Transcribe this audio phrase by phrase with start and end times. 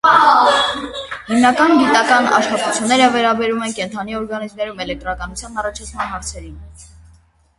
[1.25, 6.57] Հիմնական գիտական աշխատությունները վերաբերում են կենդանի օրգանիզմներում էլեկտրականության առաջացման հարցերին։